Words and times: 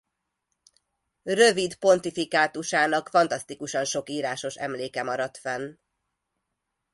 Rövid 1.23 1.75
pontifikátusának 1.77 3.09
fantasztikusan 3.09 3.85
sok 3.85 4.09
írásos 4.09 4.55
emléke 4.55 5.03
maradt 5.03 5.37
fenn. 5.37 5.75